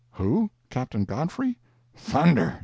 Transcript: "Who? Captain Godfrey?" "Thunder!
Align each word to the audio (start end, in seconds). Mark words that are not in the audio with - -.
"Who? 0.13 0.49
Captain 0.71 1.03
Godfrey?" 1.05 1.59
"Thunder! 1.95 2.59